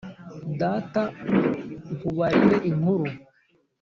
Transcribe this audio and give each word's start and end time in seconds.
data 0.59 1.01
nkubarire 1.95 2.57
inkuru 2.69 3.05